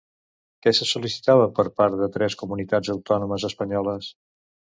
[0.65, 4.11] Què se sol·licitava per part de tres comunitats autònomes espanyoles?